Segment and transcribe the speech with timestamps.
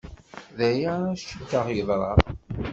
[0.57, 2.11] D aya ay cikkeɣ yeḍra.